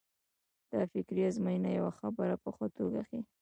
[0.71, 3.21] دا فکري ازموینه یوه خبره په ښه توګه ښيي.